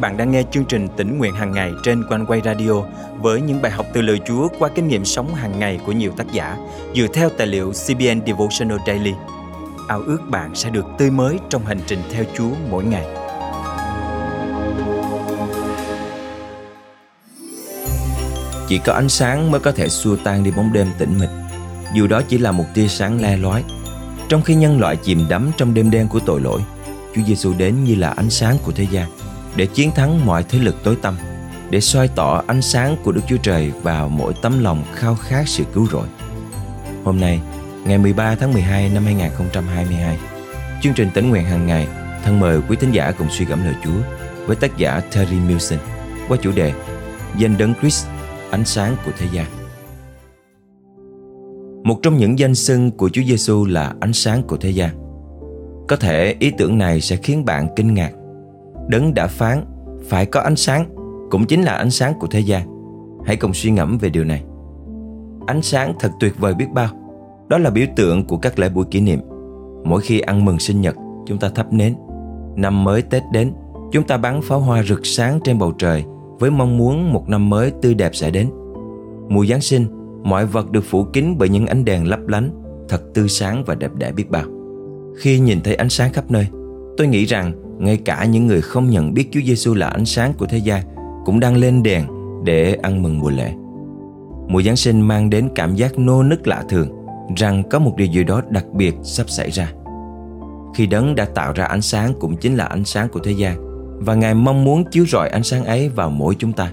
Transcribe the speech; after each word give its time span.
bạn 0.00 0.16
đang 0.16 0.30
nghe 0.30 0.42
chương 0.50 0.64
trình 0.64 0.88
tỉnh 0.96 1.18
nguyện 1.18 1.34
hàng 1.34 1.52
ngày 1.52 1.72
trên 1.82 2.04
quanh 2.08 2.26
quay 2.26 2.40
radio 2.44 2.72
với 3.20 3.40
những 3.40 3.62
bài 3.62 3.72
học 3.72 3.86
từ 3.92 4.02
lời 4.02 4.20
Chúa 4.26 4.48
qua 4.58 4.68
kinh 4.74 4.88
nghiệm 4.88 5.04
sống 5.04 5.34
hàng 5.34 5.58
ngày 5.58 5.80
của 5.86 5.92
nhiều 5.92 6.12
tác 6.16 6.32
giả 6.32 6.56
dựa 6.94 7.06
theo 7.14 7.28
tài 7.30 7.46
liệu 7.46 7.72
CBN 7.72 8.20
Devotional 8.26 8.78
Daily. 8.86 9.12
Ao 9.88 10.00
ước 10.00 10.18
bạn 10.30 10.54
sẽ 10.54 10.70
được 10.70 10.86
tươi 10.98 11.10
mới 11.10 11.38
trong 11.50 11.66
hành 11.66 11.80
trình 11.86 11.98
theo 12.12 12.24
Chúa 12.36 12.50
mỗi 12.70 12.84
ngày. 12.84 13.06
Chỉ 18.68 18.78
có 18.78 18.92
ánh 18.92 19.08
sáng 19.08 19.50
mới 19.50 19.60
có 19.60 19.72
thể 19.72 19.88
xua 19.88 20.16
tan 20.16 20.44
đi 20.44 20.50
bóng 20.50 20.72
đêm 20.72 20.88
tĩnh 20.98 21.18
mịch, 21.18 21.30
dù 21.94 22.06
đó 22.06 22.22
chỉ 22.28 22.38
là 22.38 22.52
một 22.52 22.64
tia 22.74 22.88
sáng 22.88 23.22
le 23.22 23.36
lói. 23.36 23.64
Trong 24.28 24.42
khi 24.42 24.54
nhân 24.54 24.80
loại 24.80 24.96
chìm 24.96 25.26
đắm 25.28 25.50
trong 25.56 25.74
đêm 25.74 25.90
đen 25.90 26.08
của 26.08 26.20
tội 26.26 26.40
lỗi, 26.40 26.60
Chúa 27.14 27.22
Giêsu 27.26 27.52
đến 27.58 27.84
như 27.84 27.94
là 27.94 28.10
ánh 28.10 28.30
sáng 28.30 28.56
của 28.64 28.72
thế 28.72 28.86
gian 28.90 29.08
để 29.58 29.66
chiến 29.66 29.90
thắng 29.90 30.26
mọi 30.26 30.44
thế 30.48 30.58
lực 30.58 30.76
tối 30.84 30.96
tăm, 31.02 31.16
để 31.70 31.80
soi 31.80 32.08
tỏ 32.08 32.42
ánh 32.46 32.62
sáng 32.62 32.96
của 33.04 33.12
Đức 33.12 33.20
Chúa 33.28 33.36
Trời 33.36 33.72
vào 33.82 34.08
mỗi 34.08 34.34
tấm 34.42 34.62
lòng 34.64 34.84
khao 34.94 35.14
khát 35.14 35.48
sự 35.48 35.64
cứu 35.74 35.86
rỗi. 35.92 36.06
Hôm 37.04 37.20
nay, 37.20 37.40
ngày 37.84 37.98
13 37.98 38.34
tháng 38.34 38.52
12 38.52 38.90
năm 38.94 39.04
2022, 39.04 40.18
chương 40.82 40.94
trình 40.94 41.08
tỉnh 41.14 41.30
nguyện 41.30 41.44
hàng 41.44 41.66
ngày 41.66 41.88
thân 42.24 42.40
mời 42.40 42.60
quý 42.68 42.76
thính 42.80 42.92
giả 42.92 43.12
cùng 43.18 43.28
suy 43.30 43.44
gẫm 43.44 43.64
lời 43.64 43.74
Chúa 43.84 44.00
với 44.46 44.56
tác 44.56 44.76
giả 44.76 45.00
Terry 45.00 45.36
Milson 45.36 45.78
qua 46.28 46.36
chủ 46.42 46.52
đề 46.52 46.72
Danh 47.36 47.58
đấng 47.58 47.74
Christ, 47.80 48.06
ánh 48.50 48.64
sáng 48.64 48.96
của 49.04 49.12
thế 49.18 49.26
gian. 49.32 49.46
Một 51.84 51.98
trong 52.02 52.16
những 52.16 52.38
danh 52.38 52.54
xưng 52.54 52.90
của 52.90 53.08
Chúa 53.08 53.22
Giêsu 53.22 53.64
là 53.64 53.94
ánh 54.00 54.12
sáng 54.12 54.42
của 54.42 54.56
thế 54.56 54.70
gian. 54.70 54.90
Có 55.88 55.96
thể 55.96 56.36
ý 56.40 56.52
tưởng 56.58 56.78
này 56.78 57.00
sẽ 57.00 57.16
khiến 57.16 57.44
bạn 57.44 57.68
kinh 57.76 57.94
ngạc 57.94 58.12
Đấng 58.88 59.14
đã 59.14 59.26
phán 59.26 59.64
phải 60.08 60.26
có 60.26 60.40
ánh 60.40 60.56
sáng 60.56 60.94
cũng 61.30 61.44
chính 61.44 61.62
là 61.62 61.72
ánh 61.72 61.90
sáng 61.90 62.12
của 62.20 62.26
thế 62.26 62.40
gian. 62.40 62.68
Hãy 63.24 63.36
cùng 63.36 63.54
suy 63.54 63.70
ngẫm 63.70 63.98
về 63.98 64.08
điều 64.08 64.24
này. 64.24 64.44
Ánh 65.46 65.62
sáng 65.62 65.92
thật 66.00 66.10
tuyệt 66.20 66.38
vời 66.38 66.54
biết 66.54 66.66
bao. 66.74 66.88
Đó 67.48 67.58
là 67.58 67.70
biểu 67.70 67.86
tượng 67.96 68.26
của 68.26 68.36
các 68.36 68.58
lễ 68.58 68.68
buổi 68.68 68.84
kỷ 68.90 69.00
niệm. 69.00 69.20
Mỗi 69.84 70.00
khi 70.00 70.20
ăn 70.20 70.44
mừng 70.44 70.58
sinh 70.58 70.80
nhật, 70.80 70.96
chúng 71.26 71.38
ta 71.38 71.48
thắp 71.48 71.72
nến. 71.72 71.94
Năm 72.56 72.84
mới 72.84 73.02
Tết 73.02 73.22
đến, 73.32 73.52
chúng 73.92 74.04
ta 74.04 74.16
bắn 74.16 74.40
pháo 74.42 74.60
hoa 74.60 74.82
rực 74.82 75.06
sáng 75.06 75.40
trên 75.44 75.58
bầu 75.58 75.72
trời 75.78 76.04
với 76.38 76.50
mong 76.50 76.78
muốn 76.78 77.12
một 77.12 77.28
năm 77.28 77.50
mới 77.50 77.72
tươi 77.82 77.94
đẹp 77.94 78.10
sẽ 78.14 78.30
đến. 78.30 78.50
Mùa 79.28 79.46
Giáng 79.46 79.60
sinh, 79.60 79.86
mọi 80.22 80.46
vật 80.46 80.70
được 80.70 80.84
phủ 80.84 81.04
kín 81.12 81.24
bởi 81.38 81.48
những 81.48 81.66
ánh 81.66 81.84
đèn 81.84 82.08
lấp 82.08 82.28
lánh, 82.28 82.50
thật 82.88 83.02
tươi 83.14 83.28
sáng 83.28 83.64
và 83.64 83.74
đẹp 83.74 83.94
đẽ 83.94 84.12
biết 84.12 84.30
bao. 84.30 84.44
Khi 85.18 85.38
nhìn 85.38 85.60
thấy 85.60 85.74
ánh 85.74 85.88
sáng 85.88 86.12
khắp 86.12 86.30
nơi, 86.30 86.46
tôi 86.96 87.06
nghĩ 87.06 87.24
rằng 87.24 87.52
ngay 87.78 87.96
cả 87.96 88.24
những 88.24 88.46
người 88.46 88.60
không 88.60 88.90
nhận 88.90 89.14
biết 89.14 89.28
Chúa 89.32 89.40
Giêsu 89.40 89.74
là 89.74 89.86
ánh 89.86 90.04
sáng 90.04 90.32
của 90.38 90.46
thế 90.46 90.58
gian 90.58 90.82
cũng 91.24 91.40
đang 91.40 91.56
lên 91.56 91.82
đèn 91.82 92.06
để 92.44 92.78
ăn 92.82 93.02
mừng 93.02 93.18
mùa 93.18 93.30
lễ. 93.30 93.52
Mùa 94.48 94.62
Giáng 94.62 94.76
sinh 94.76 95.00
mang 95.00 95.30
đến 95.30 95.48
cảm 95.54 95.74
giác 95.74 95.98
nô 95.98 96.22
nức 96.22 96.46
lạ 96.46 96.64
thường 96.68 96.88
rằng 97.36 97.62
có 97.70 97.78
một 97.78 97.94
điều 97.96 98.06
gì 98.06 98.24
đó 98.24 98.42
đặc 98.50 98.64
biệt 98.72 98.94
sắp 99.02 99.30
xảy 99.30 99.50
ra. 99.50 99.72
Khi 100.74 100.86
đấng 100.86 101.14
đã 101.14 101.24
tạo 101.24 101.52
ra 101.52 101.64
ánh 101.64 101.82
sáng 101.82 102.12
cũng 102.20 102.36
chính 102.36 102.56
là 102.56 102.64
ánh 102.64 102.84
sáng 102.84 103.08
của 103.08 103.20
thế 103.20 103.32
gian, 103.32 103.56
và 103.98 104.14
Ngài 104.14 104.34
mong 104.34 104.64
muốn 104.64 104.84
chiếu 104.90 105.06
rọi 105.06 105.28
ánh 105.28 105.42
sáng 105.42 105.64
ấy 105.64 105.88
vào 105.88 106.10
mỗi 106.10 106.34
chúng 106.38 106.52
ta, 106.52 106.72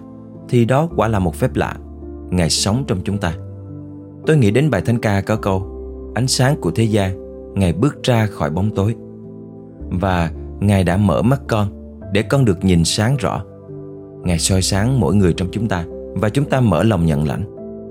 thì 0.49 0.65
đó 0.65 0.89
quả 0.95 1.07
là 1.07 1.19
một 1.19 1.35
phép 1.35 1.55
lạ. 1.55 1.75
Ngài 2.29 2.49
sống 2.49 2.83
trong 2.87 2.99
chúng 3.03 3.17
ta. 3.17 3.33
Tôi 4.25 4.37
nghĩ 4.37 4.51
đến 4.51 4.69
bài 4.69 4.81
thánh 4.85 4.99
ca 4.99 5.21
có 5.21 5.35
câu, 5.35 5.71
Ánh 6.15 6.27
sáng 6.27 6.55
của 6.61 6.71
thế 6.71 6.83
gian, 6.83 7.11
Ngài 7.55 7.73
bước 7.73 8.03
ra 8.03 8.25
khỏi 8.25 8.49
bóng 8.49 8.75
tối 8.75 8.95
Và 9.89 10.31
Ngài 10.59 10.83
đã 10.83 10.97
mở 10.97 11.21
mắt 11.21 11.41
con 11.47 11.67
để 12.13 12.21
con 12.21 12.45
được 12.45 12.63
nhìn 12.63 12.83
sáng 12.83 13.17
rõ. 13.19 13.43
Ngài 14.23 14.39
soi 14.39 14.61
sáng 14.61 14.99
mỗi 14.99 15.15
người 15.15 15.33
trong 15.33 15.47
chúng 15.51 15.67
ta 15.67 15.85
và 16.15 16.29
chúng 16.29 16.49
ta 16.49 16.59
mở 16.59 16.83
lòng 16.83 17.05
nhận 17.05 17.27
lãnh. 17.27 17.43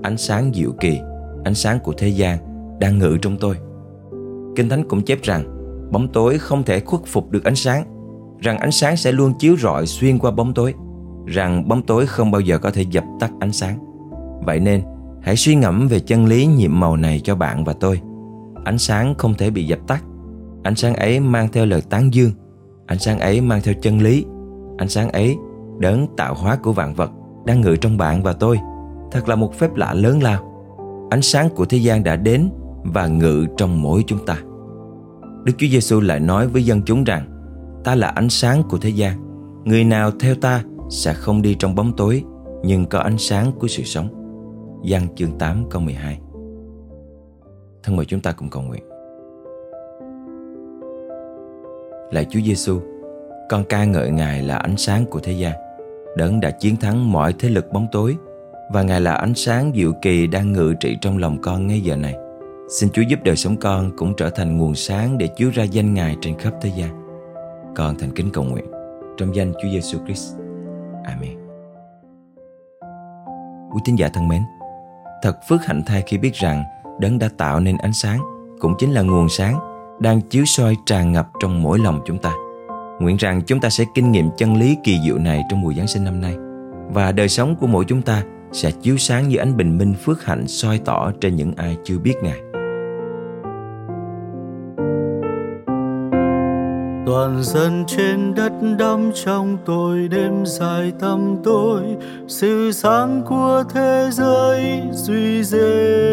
Ánh 0.03 0.17
sáng 0.17 0.51
diệu 0.53 0.71
kỳ, 0.79 0.99
ánh 1.43 1.55
sáng 1.55 1.79
của 1.79 1.93
thế 1.97 2.07
gian 2.07 2.37
đang 2.79 2.99
ngự 2.99 3.17
trong 3.21 3.37
tôi. 3.37 3.55
Kinh 4.55 4.69
Thánh 4.69 4.87
cũng 4.87 5.01
chép 5.01 5.21
rằng 5.23 5.43
bóng 5.91 6.07
tối 6.07 6.37
không 6.37 6.63
thể 6.63 6.79
khuất 6.79 7.01
phục 7.05 7.31
được 7.31 7.43
ánh 7.43 7.55
sáng, 7.55 7.83
rằng 8.39 8.57
ánh 8.57 8.71
sáng 8.71 8.97
sẽ 8.97 9.11
luôn 9.11 9.33
chiếu 9.39 9.57
rọi 9.57 9.85
xuyên 9.85 10.19
qua 10.19 10.31
bóng 10.31 10.53
tối, 10.53 10.73
rằng 11.25 11.67
bóng 11.67 11.81
tối 11.81 12.05
không 12.05 12.31
bao 12.31 12.41
giờ 12.41 12.57
có 12.57 12.71
thể 12.71 12.81
dập 12.81 13.03
tắt 13.19 13.31
ánh 13.39 13.51
sáng. 13.51 13.79
Vậy 14.45 14.59
nên, 14.59 14.81
hãy 15.21 15.35
suy 15.35 15.55
ngẫm 15.55 15.87
về 15.87 15.99
chân 15.99 16.25
lý 16.25 16.45
nhiệm 16.45 16.79
màu 16.79 16.97
này 16.97 17.21
cho 17.23 17.35
bạn 17.35 17.63
và 17.63 17.73
tôi. 17.73 18.01
Ánh 18.63 18.77
sáng 18.77 19.15
không 19.17 19.33
thể 19.33 19.49
bị 19.49 19.67
dập 19.67 19.79
tắt. 19.87 20.03
Ánh 20.63 20.75
sáng 20.75 20.95
ấy 20.95 21.19
mang 21.19 21.47
theo 21.51 21.65
lời 21.65 21.81
tán 21.89 22.13
dương, 22.13 22.31
Ánh 22.85 22.99
sáng 22.99 23.19
ấy 23.19 23.41
mang 23.41 23.61
theo 23.63 23.73
chân 23.81 24.01
lý. 24.01 24.25
Ánh 24.77 24.89
sáng 24.89 25.11
ấy 25.11 25.37
đấng 25.79 26.07
tạo 26.17 26.35
hóa 26.35 26.57
của 26.63 26.73
vạn 26.73 26.93
vật 26.93 27.11
Đang 27.45 27.61
ngự 27.61 27.75
trong 27.75 27.97
bạn 27.97 28.23
và 28.23 28.33
tôi. 28.33 28.59
Thật 29.11 29.29
là 29.29 29.35
một 29.35 29.53
phép 29.53 29.75
lạ 29.75 29.93
lớn 29.93 30.23
lao. 30.23 30.51
Ánh 31.09 31.21
sáng 31.21 31.49
của 31.49 31.65
thế 31.65 31.77
gian 31.77 32.03
đã 32.03 32.15
đến 32.15 32.49
Và 32.83 33.07
ngự 33.07 33.45
trong 33.57 33.81
mỗi 33.81 34.03
chúng 34.07 34.25
ta. 34.25 34.37
Đức 35.43 35.53
Chúa 35.57 35.67
Giêsu 35.67 36.01
lại 36.01 36.19
nói 36.19 36.47
với 36.47 36.65
dân 36.65 36.81
chúng 36.85 37.03
rằng, 37.03 37.31
Ta 37.83 37.95
là 37.95 38.07
ánh 38.07 38.29
sáng 38.29 38.63
của 38.69 38.77
thế 38.77 38.89
gian. 38.89 39.17
Người 39.65 39.83
nào 39.83 40.11
theo 40.19 40.35
ta 40.35 40.63
sẽ 40.89 41.13
không 41.13 41.41
đi 41.41 41.55
trong 41.59 41.75
bóng 41.75 41.95
tối, 41.95 42.23
Nhưng 42.63 42.85
có 42.85 42.99
ánh 42.99 43.17
sáng 43.17 43.51
của 43.59 43.67
sự 43.67 43.83
sống. 43.83 44.07
Giăng 44.83 45.15
chương 45.15 45.37
8 45.37 45.65
câu 45.69 45.81
12 45.81 46.19
Thân 47.83 47.95
mời 47.95 48.05
chúng 48.05 48.19
ta 48.19 48.31
cùng 48.31 48.49
cầu 48.49 48.61
nguyện. 48.61 48.83
Lạy 52.11 52.25
Chúa 52.29 52.39
Giêsu, 52.45 52.79
con 53.49 53.63
ca 53.69 53.85
ngợi 53.85 54.11
Ngài 54.11 54.41
là 54.41 54.57
ánh 54.57 54.77
sáng 54.77 55.05
của 55.05 55.19
thế 55.19 55.31
gian, 55.31 55.53
đấng 56.17 56.39
đã 56.39 56.51
chiến 56.51 56.75
thắng 56.75 57.11
mọi 57.11 57.33
thế 57.39 57.49
lực 57.49 57.71
bóng 57.71 57.87
tối 57.91 58.15
và 58.71 58.83
Ngài 58.83 59.01
là 59.01 59.13
ánh 59.13 59.33
sáng 59.33 59.71
diệu 59.75 59.93
kỳ 60.01 60.27
đang 60.27 60.53
ngự 60.53 60.73
trị 60.79 60.97
trong 61.01 61.17
lòng 61.17 61.41
con 61.41 61.67
ngay 61.67 61.81
giờ 61.81 61.95
này. 61.95 62.15
Xin 62.69 62.89
Chúa 62.89 63.01
giúp 63.01 63.19
đời 63.23 63.35
sống 63.35 63.57
con 63.57 63.91
cũng 63.97 64.13
trở 64.17 64.29
thành 64.29 64.57
nguồn 64.57 64.75
sáng 64.75 65.17
để 65.17 65.27
chiếu 65.27 65.49
ra 65.53 65.63
danh 65.63 65.93
Ngài 65.93 66.17
trên 66.21 66.37
khắp 66.37 66.53
thế 66.61 66.71
gian. 66.77 67.05
Con 67.75 67.95
thành 67.99 68.11
kính 68.15 68.29
cầu 68.33 68.43
nguyện 68.43 68.65
trong 69.17 69.35
danh 69.35 69.53
Chúa 69.53 69.69
Giêsu 69.71 69.99
Christ. 70.05 70.35
Amen. 71.03 71.37
Quý 73.73 73.81
tín 73.85 73.95
giả 73.95 74.09
thân 74.13 74.27
mến, 74.27 74.41
thật 75.21 75.37
phước 75.49 75.65
hạnh 75.65 75.83
thay 75.85 76.03
khi 76.07 76.17
biết 76.17 76.33
rằng 76.33 76.63
đấng 76.99 77.19
đã 77.19 77.29
tạo 77.37 77.59
nên 77.59 77.77
ánh 77.77 77.93
sáng 77.93 78.19
cũng 78.59 78.73
chính 78.79 78.91
là 78.91 79.01
nguồn 79.01 79.29
sáng 79.29 79.74
đang 79.99 80.21
chiếu 80.21 80.45
soi 80.45 80.77
tràn 80.85 81.11
ngập 81.11 81.27
trong 81.39 81.61
mỗi 81.63 81.79
lòng 81.79 81.99
chúng 82.05 82.17
ta. 82.17 82.31
Nguyện 82.99 83.17
rằng 83.17 83.41
chúng 83.41 83.59
ta 83.59 83.69
sẽ 83.69 83.83
kinh 83.95 84.11
nghiệm 84.11 84.29
chân 84.37 84.55
lý 84.55 84.77
kỳ 84.83 84.99
diệu 85.05 85.17
này 85.17 85.43
trong 85.49 85.61
mùa 85.61 85.73
Giáng 85.73 85.87
sinh 85.87 86.03
năm 86.03 86.21
nay, 86.21 86.35
và 86.93 87.11
đời 87.11 87.29
sống 87.29 87.55
của 87.55 87.67
mỗi 87.67 87.85
chúng 87.85 88.01
ta 88.01 88.23
sẽ 88.51 88.71
chiếu 88.71 88.97
sáng 88.97 89.27
như 89.27 89.37
ánh 89.37 89.57
bình 89.57 89.77
minh 89.77 89.93
phước 90.03 90.25
hạnh 90.25 90.47
soi 90.47 90.79
tỏ 90.85 91.11
trên 91.21 91.35
những 91.35 91.53
ai 91.55 91.77
chưa 91.83 91.97
biết 91.99 92.13
Ngài. 92.23 92.39
toàn 97.05 97.43
dân 97.43 97.83
trên 97.87 98.35
đất 98.35 98.51
đắm 98.79 99.11
trong 99.25 99.57
tôi, 99.65 100.07
đêm 100.11 100.45
dài 100.45 100.93
tâm 100.99 101.35
tôi 101.43 101.83
sự 102.27 102.71
sáng 102.71 103.21
của 103.25 103.63
thế 103.73 104.09
giới 104.11 104.81
duy 104.91 105.43
giêsu 105.43 106.04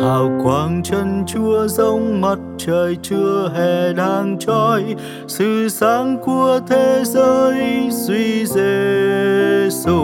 hào 0.00 0.40
quang 0.44 0.82
chân 0.84 1.24
chúa 1.26 1.66
giống 1.68 2.20
mặt 2.20 2.38
trời 2.58 2.96
chưa 3.02 3.52
hè 3.54 3.92
đang 3.92 4.36
trói, 4.38 4.82
sự 5.26 5.68
sáng 5.68 6.16
của 6.24 6.60
thế 6.68 7.02
giới 7.04 7.88
duy 7.90 8.46
giêsu 8.46 9.98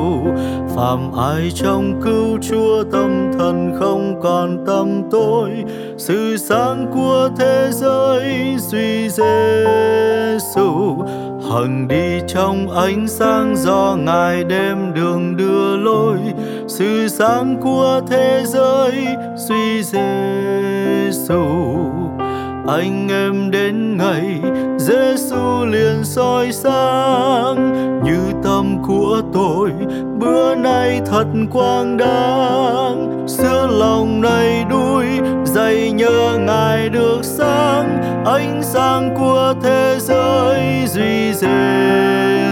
phàm 0.77 1.13
ai 1.17 1.51
trong 1.55 2.01
cứu 2.05 2.39
chúa 2.49 2.85
tâm 2.93 3.31
thần 3.39 3.73
không 3.81 4.21
còn 4.23 4.65
tâm 4.67 5.03
tôi, 5.11 5.51
sự 5.97 6.37
sáng 6.37 6.87
của 6.95 7.31
thế 7.39 7.69
giới 7.73 8.57
duy 8.59 9.09
giêsu 9.09 10.95
hằng 11.51 11.89
đi 11.89 12.21
trong 12.27 12.71
ánh 12.71 13.09
sáng 13.09 13.57
do 13.57 13.97
ngài 13.99 14.45
đem 14.45 14.95
đường 14.95 15.37
đưa 15.37 15.77
lối 15.77 16.19
sự 16.79 17.09
sáng 17.09 17.57
của 17.63 18.01
thế 18.11 18.43
giới 18.47 18.93
duy 19.37 19.83
giêsu 19.83 21.45
anh 22.67 23.09
em 23.09 23.51
đến 23.51 23.97
ngày 23.97 24.41
Giêsu 24.79 25.65
liền 25.65 26.05
soi 26.05 26.53
sáng. 26.53 27.73
Như 28.05 28.19
tâm 28.45 28.83
của 28.83 29.23
tôi, 29.33 29.71
bữa 30.19 30.55
nay 30.55 31.01
thật 31.07 31.27
quang 31.53 31.97
đáng 31.97 33.25
xưa 33.29 33.69
lòng 33.71 34.21
này 34.21 34.65
đuôi, 34.71 35.07
dày 35.45 35.93
nhớ 35.93 36.39
ngài 36.41 36.89
được 36.89 37.19
sáng. 37.23 38.03
Ánh 38.27 38.63
sáng 38.63 39.15
của 39.19 39.55
thế 39.63 39.97
giới 40.01 40.87
duy 40.87 41.35
Giêsu 41.35 42.44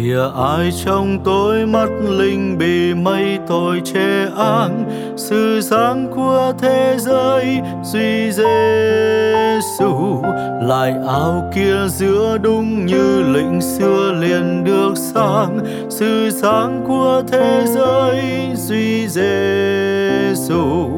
kìa 0.00 0.30
ai 0.36 0.70
trong 0.84 1.18
tôi 1.24 1.66
mắt 1.66 1.88
linh 2.08 2.58
bị 2.58 2.94
mây 2.94 3.38
tội 3.48 3.80
che 3.84 4.26
áng 4.36 4.84
sự 5.16 5.60
sáng 5.60 6.08
của 6.14 6.52
thế 6.58 6.96
giới 6.98 7.60
duy 7.82 8.32
giêsu 8.32 10.22
lại 10.62 10.94
áo 11.06 11.50
kia 11.54 11.88
giữa 11.88 12.38
đúng 12.42 12.86
như 12.86 13.22
lệnh 13.22 13.60
xưa 13.60 14.12
liền 14.20 14.64
được 14.64 14.92
sáng 14.96 15.58
sự 15.88 16.30
sáng 16.30 16.84
của 16.88 17.22
thế 17.32 17.64
giới 17.66 18.22
duy 18.54 19.08
giêsu 19.08 20.88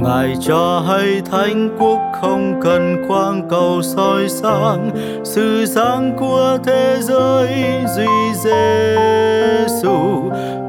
ngài 0.00 0.36
cho 0.40 0.82
hay 0.88 1.22
thánh 1.30 1.76
quốc 1.78 1.98
không 2.20 2.60
cần 2.62 3.04
quang 3.08 3.48
cầu 3.50 3.82
soi 3.82 4.28
sáng, 4.28 4.90
sự 5.24 5.66
sáng 5.66 6.16
của 6.18 6.58
thế 6.64 6.98
giới 7.00 7.64
duy 7.96 8.06
giêsu 8.34 9.98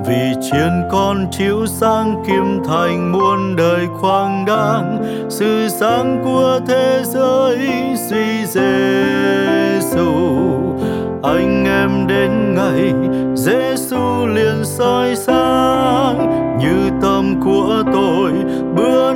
vì 0.07 0.33
chiến 0.41 0.87
con 0.91 1.27
chiếu 1.31 1.65
sáng 1.65 2.23
kim 2.27 2.63
thành 2.67 3.11
muôn 3.11 3.55
đời 3.55 3.87
khoáng 4.01 4.45
đáng 4.45 5.03
sự 5.29 5.67
sáng 5.69 6.21
của 6.23 6.59
thế 6.67 7.01
giới 7.05 7.57
duy 8.09 8.45
giêsu 8.45 10.09
anh 11.23 11.65
em 11.65 12.07
đến 12.07 12.55
ngày 12.55 12.93
Giêsu 13.35 14.25
liền 14.25 14.65
soi 14.65 15.15
sáng, 15.15 16.57
như 16.59 16.89
tâm 17.01 17.41
của 17.43 17.83
tôi 17.93 18.31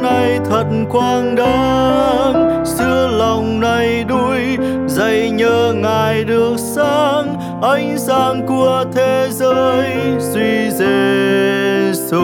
nay 0.04 0.40
thật 0.50 0.66
quang 0.90 1.36
đáng. 1.36 2.66
Xưa 2.66 3.08
lòng 3.18 3.60
này 3.60 4.04
đuôi, 4.04 4.58
dày 4.88 5.30
nhớ 5.30 5.74
ngài 5.76 6.24
được 6.24 6.56
sáng. 6.58 7.36
Ánh 7.62 7.98
sáng 7.98 8.48
của 8.48 8.86
thế 8.94 9.28
giới 9.32 9.98
duy 10.20 10.70
Giêsu 10.72 12.24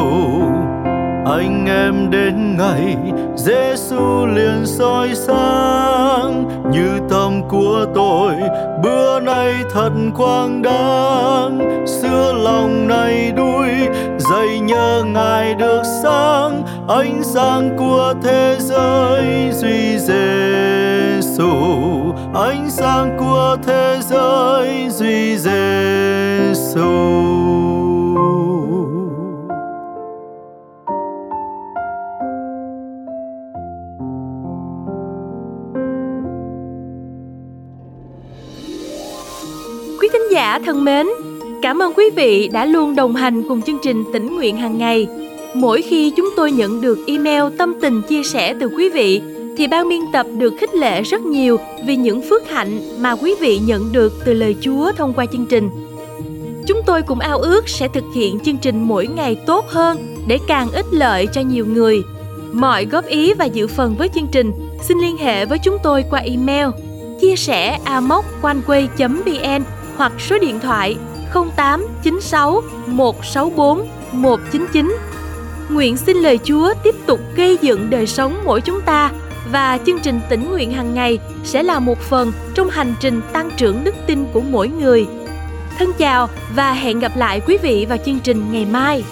anh 1.26 1.66
em 1.66 2.12
đến 2.12 2.58
ngày 2.58 2.98
Giêsu 3.46 4.26
liền 4.26 4.66
soi 4.66 5.16
sáng 5.16 6.48
như 6.72 7.00
tâm 7.10 7.42
của 7.50 7.86
tôi. 7.96 8.34
Bữa 8.84 9.20
nay 9.20 9.54
thật 9.74 9.92
quang 10.18 10.62
đáng, 10.62 11.86
xưa 11.88 12.34
lòng 12.34 12.88
này 12.88 13.32
đuôi 13.38 13.70
dậy 14.18 14.60
nhớ 14.60 15.04
ngài 15.06 15.54
được 15.54 15.82
sáng. 16.04 16.64
Ánh 16.88 17.24
sáng 17.24 17.78
của 17.78 18.14
thế 18.24 18.58
giới 18.60 19.52
duy 19.52 19.98
Giêsu 20.00 21.50
ánh 22.34 22.70
sáng 22.70 23.18
của 23.20 23.58
thế 23.68 24.00
giới 24.02 24.90
duy 24.90 25.38
Giêsu 25.38 27.19
Quý 40.02 40.08
thính 40.14 40.32
giả 40.32 40.60
thân 40.66 40.86
mến, 40.86 41.08
cảm 41.62 41.82
ơn 41.82 41.94
quý 41.94 42.04
vị 42.16 42.48
đã 42.48 42.66
luôn 42.66 42.96
đồng 42.96 43.16
hành 43.16 43.44
cùng 43.48 43.62
chương 43.62 43.78
trình 43.84 44.04
tỉnh 44.14 44.36
nguyện 44.36 44.58
hàng 44.58 44.78
ngày. 44.78 45.08
Mỗi 45.54 45.82
khi 45.82 46.12
chúng 46.18 46.30
tôi 46.36 46.52
nhận 46.52 46.82
được 46.82 47.00
email 47.08 47.44
tâm 47.58 47.74
tình 47.82 48.02
chia 48.02 48.24
sẻ 48.24 48.56
từ 48.60 48.68
quý 48.68 48.90
vị 48.90 49.22
thì 49.58 49.68
ban 49.68 49.90
biên 49.90 50.02
tập 50.14 50.26
được 50.38 50.54
khích 50.60 50.76
lệ 50.76 51.02
rất 51.02 51.22
nhiều 51.22 51.60
vì 51.86 51.96
những 51.96 52.22
phước 52.30 52.50
hạnh 52.50 52.80
mà 53.00 53.16
quý 53.16 53.36
vị 53.40 53.60
nhận 53.60 53.92
được 53.92 54.14
từ 54.26 54.34
lời 54.34 54.56
Chúa 54.62 54.92
thông 54.92 55.14
qua 55.14 55.26
chương 55.26 55.46
trình. 55.46 55.70
Chúng 56.68 56.82
tôi 56.86 57.02
cũng 57.02 57.20
ao 57.20 57.38
ước 57.38 57.70
sẽ 57.70 57.88
thực 57.88 58.04
hiện 58.16 58.40
chương 58.40 58.58
trình 58.58 58.84
mỗi 58.84 59.08
ngày 59.08 59.36
tốt 59.36 59.66
hơn 59.68 60.16
để 60.28 60.38
càng 60.48 60.72
ích 60.72 60.88
lợi 60.92 61.28
cho 61.34 61.42
nhiều 61.42 61.66
người. 61.66 62.02
Mọi 62.52 62.86
góp 62.86 63.06
ý 63.06 63.34
và 63.34 63.46
dự 63.46 63.68
phần 63.68 63.96
với 63.98 64.10
chương 64.16 64.28
trình 64.32 64.52
xin 64.82 64.98
liên 65.00 65.18
hệ 65.18 65.46
với 65.46 65.60
chúng 65.64 65.78
tôi 65.84 66.04
qua 66.10 66.20
email 66.20 66.68
chia 67.22 67.36
sẻ 67.36 67.80
amoconeway.vn 67.86 69.64
hoặc 70.00 70.12
số 70.18 70.40
điện 70.40 70.60
thoại 70.60 70.98
0896 71.34 72.62
164 72.88 73.88
199. 74.12 74.98
Nguyện 75.70 75.98
xin 75.98 76.18
lời 76.18 76.40
Chúa 76.44 76.74
tiếp 76.84 76.96
tục 77.06 77.20
gây 77.36 77.58
dựng 77.62 77.90
đời 77.90 78.08
sống 78.08 78.42
mỗi 78.46 78.62
chúng 78.62 78.82
ta 78.82 79.12
và 79.52 79.80
chương 79.86 80.00
trình 80.00 80.20
tỉnh 80.30 80.50
nguyện 80.50 80.72
hàng 80.72 80.94
ngày 80.94 81.20
sẽ 81.44 81.64
là 81.64 81.80
một 81.80 82.00
phần 82.00 82.32
trong 82.56 82.70
hành 82.70 82.94
trình 83.00 83.22
tăng 83.34 83.52
trưởng 83.58 83.84
đức 83.84 83.96
tin 84.08 84.26
của 84.34 84.42
mỗi 84.42 84.68
người. 84.68 85.06
Thân 85.78 85.94
chào 85.98 86.30
và 86.56 86.74
hẹn 86.74 87.00
gặp 87.00 87.12
lại 87.16 87.42
quý 87.48 87.58
vị 87.58 87.86
vào 87.90 87.98
chương 88.06 88.20
trình 88.20 88.46
ngày 88.52 88.66
mai. 88.66 89.04